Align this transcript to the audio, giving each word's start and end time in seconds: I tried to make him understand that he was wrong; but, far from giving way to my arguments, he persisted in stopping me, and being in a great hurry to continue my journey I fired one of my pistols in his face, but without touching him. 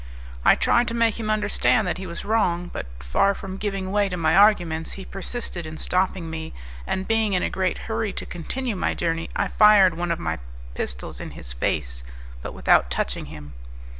I 0.43 0.55
tried 0.55 0.87
to 0.87 0.95
make 0.95 1.19
him 1.19 1.29
understand 1.29 1.87
that 1.87 1.99
he 1.99 2.07
was 2.07 2.25
wrong; 2.25 2.71
but, 2.73 2.87
far 3.01 3.35
from 3.35 3.57
giving 3.57 3.91
way 3.91 4.09
to 4.09 4.17
my 4.17 4.35
arguments, 4.35 4.93
he 4.93 5.05
persisted 5.05 5.63
in 5.67 5.77
stopping 5.77 6.27
me, 6.27 6.55
and 6.87 7.07
being 7.07 7.33
in 7.33 7.43
a 7.43 7.51
great 7.51 7.77
hurry 7.77 8.11
to 8.13 8.25
continue 8.25 8.75
my 8.75 8.95
journey 8.95 9.29
I 9.35 9.47
fired 9.47 9.93
one 9.95 10.11
of 10.11 10.17
my 10.17 10.39
pistols 10.73 11.19
in 11.19 11.29
his 11.37 11.53
face, 11.53 12.03
but 12.41 12.55
without 12.55 12.89
touching 12.89 13.25
him. 13.27 13.53